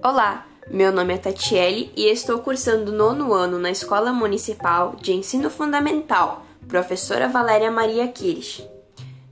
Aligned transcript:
Olá, 0.00 0.46
meu 0.70 0.92
nome 0.92 1.12
é 1.12 1.18
Tatiele 1.18 1.90
e 1.96 2.06
estou 2.06 2.38
cursando 2.38 2.92
nono 2.92 3.34
ano 3.34 3.58
na 3.58 3.68
Escola 3.68 4.12
Municipal 4.12 4.94
de 5.00 5.12
Ensino 5.12 5.50
Fundamental, 5.50 6.46
professora 6.68 7.28
Valéria 7.28 7.68
Maria 7.68 8.06
Kirish. 8.06 8.64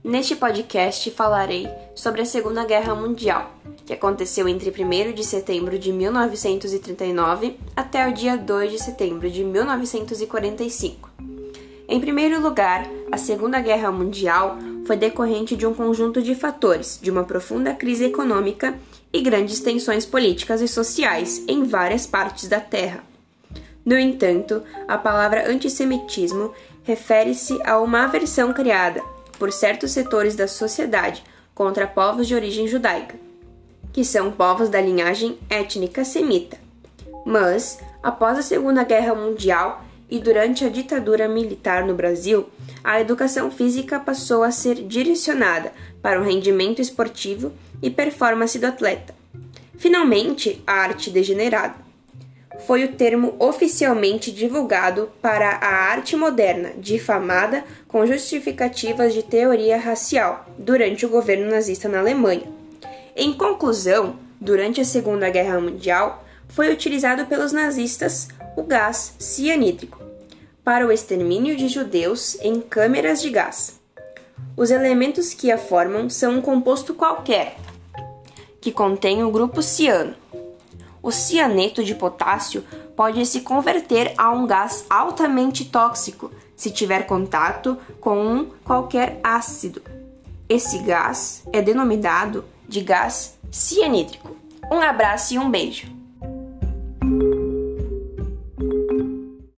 Neste 0.03 0.35
podcast 0.35 1.09
falarei 1.11 1.69
sobre 1.95 2.21
a 2.21 2.25
Segunda 2.25 2.65
Guerra 2.65 2.93
Mundial, 2.93 3.49
que 3.85 3.93
aconteceu 3.93 4.45
entre 4.45 4.69
1 4.69 5.13
de 5.13 5.23
setembro 5.23 5.79
de 5.79 5.93
1939 5.93 7.57
até 7.73 8.05
o 8.05 8.13
dia 8.13 8.35
2 8.35 8.73
de 8.73 8.79
setembro 8.79 9.29
de 9.29 9.45
1945. 9.45 11.09
Em 11.87 12.01
primeiro 12.01 12.41
lugar, 12.41 12.85
a 13.09 13.17
Segunda 13.17 13.61
Guerra 13.61 13.89
Mundial 13.89 14.57
foi 14.87 14.95
decorrente 14.95 15.55
de 15.55 15.67
um 15.67 15.73
conjunto 15.73 16.21
de 16.21 16.33
fatores, 16.33 16.97
de 17.01 17.11
uma 17.11 17.25
profunda 17.25 17.73
crise 17.73 18.05
econômica 18.05 18.73
e 19.11 19.21
grandes 19.21 19.59
tensões 19.59 20.05
políticas 20.05 20.61
e 20.61 20.67
sociais 20.67 21.43
em 21.45 21.65
várias 21.65 22.07
partes 22.07 22.47
da 22.47 22.61
Terra. 22.61 23.03
No 23.85 23.97
entanto, 23.97 24.63
a 24.87 24.97
palavra 24.97 25.51
antissemitismo 25.51 26.53
refere-se 26.83 27.59
a 27.65 27.79
uma 27.79 28.05
aversão 28.05 28.53
criada 28.53 29.03
por 29.37 29.51
certos 29.51 29.91
setores 29.91 30.35
da 30.35 30.47
sociedade 30.47 31.21
contra 31.53 31.85
povos 31.85 32.25
de 32.25 32.33
origem 32.33 32.67
judaica, 32.67 33.15
que 33.91 34.05
são 34.05 34.31
povos 34.31 34.69
da 34.69 34.79
linhagem 34.79 35.37
étnica 35.49 36.05
semita. 36.05 36.57
Mas, 37.25 37.77
após 38.01 38.37
a 38.37 38.41
Segunda 38.41 38.83
Guerra 38.83 39.13
Mundial, 39.13 39.83
e 40.09 40.19
durante 40.19 40.63
a 40.63 40.69
ditadura 40.69 41.27
militar 41.27 41.85
no 41.85 41.93
Brasil, 41.93 42.47
a 42.83 42.99
educação 43.01 43.51
física 43.51 43.99
passou 43.99 44.43
a 44.43 44.51
ser 44.51 44.75
direcionada 44.75 45.73
para 46.01 46.19
o 46.19 46.23
rendimento 46.23 46.81
esportivo 46.81 47.51
e 47.81 47.89
performance 47.89 48.57
do 48.57 48.65
atleta. 48.65 49.13
Finalmente, 49.77 50.61
a 50.65 50.73
arte 50.73 51.09
degenerada 51.09 51.87
foi 52.65 52.83
o 52.83 52.93
termo 52.93 53.35
oficialmente 53.37 54.31
divulgado 54.31 55.11
para 55.21 55.49
a 55.57 55.91
arte 55.91 56.15
moderna, 56.15 56.71
difamada 56.77 57.63
com 57.87 58.05
justificativas 58.05 59.13
de 59.13 59.21
teoria 59.21 59.77
racial 59.77 60.45
durante 60.57 61.05
o 61.05 61.09
governo 61.09 61.51
nazista 61.51 61.87
na 61.87 61.99
Alemanha. 61.99 62.51
Em 63.15 63.33
conclusão, 63.33 64.15
durante 64.39 64.81
a 64.81 64.85
Segunda 64.85 65.29
Guerra 65.29 65.59
Mundial, 65.59 66.25
foi 66.47 66.71
utilizado 66.71 67.25
pelos 67.25 67.51
nazistas 67.51 68.29
o 68.57 68.63
gás 68.63 69.13
cianídrico 69.19 70.01
para 70.63 70.85
o 70.85 70.91
extermínio 70.91 71.55
de 71.55 71.67
judeus 71.67 72.37
em 72.41 72.59
câmeras 72.59 73.21
de 73.21 73.29
gás. 73.29 73.79
Os 74.57 74.71
elementos 74.71 75.31
que 75.31 75.51
a 75.51 75.59
formam 75.59 76.09
são 76.09 76.37
um 76.37 76.41
composto 76.41 76.95
qualquer, 76.95 77.55
que 78.59 78.71
contém 78.71 79.23
o 79.23 79.29
grupo 79.29 79.61
ciano. 79.61 80.15
O 81.03 81.11
cianeto 81.11 81.83
de 81.83 81.93
potássio 81.93 82.63
pode 82.95 83.23
se 83.27 83.41
converter 83.41 84.11
a 84.17 84.31
um 84.31 84.47
gás 84.47 84.85
altamente 84.89 85.63
tóxico 85.63 86.31
se 86.55 86.71
tiver 86.71 87.05
contato 87.05 87.77
com 88.01 88.17
um 88.17 88.45
qualquer 88.65 89.19
ácido. 89.23 89.83
Esse 90.49 90.79
gás 90.79 91.43
é 91.53 91.61
denominado 91.61 92.43
de 92.67 92.81
gás 92.81 93.37
cianídrico. 93.51 94.35
Um 94.71 94.81
abraço 94.81 95.35
e 95.35 95.37
um 95.37 95.51
beijo! 95.51 95.96